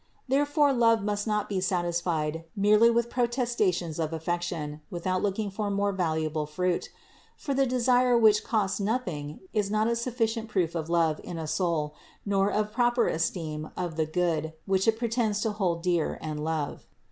There 0.27 0.47
fore 0.47 0.73
love 0.73 1.03
must 1.03 1.27
not 1.27 1.47
be 1.47 1.61
satisfied 1.61 2.45
merely 2.55 2.89
with 2.89 3.05
mere 3.15 3.27
protes 3.27 3.55
tations 3.55 4.03
of 4.03 4.13
affection 4.13 4.81
without 4.89 5.21
looking 5.21 5.51
for 5.51 5.69
more 5.69 5.91
valuable 5.91 6.47
fruit; 6.47 6.89
for 7.37 7.53
the 7.53 7.67
desire 7.67 8.17
which 8.17 8.43
costs 8.43 8.79
nothing 8.79 9.41
is 9.53 9.69
not 9.69 9.85
a 9.85 9.91
suffi 9.91 10.23
cient 10.25 10.47
proof 10.47 10.73
of 10.73 10.89
love 10.89 11.21
in 11.23 11.37
a 11.37 11.45
soul, 11.45 11.93
nor 12.25 12.49
of 12.51 12.65
its 12.65 12.73
proper 12.75 13.09
esteem 13.09 13.69
of 13.77 13.95
the 13.95 14.07
good 14.07 14.53
which 14.65 14.87
it 14.87 14.97
pretends 14.97 15.39
to 15.41 15.51
hold 15.51 15.83
clear 15.83 16.17
and 16.19 16.43
love. 16.43 16.87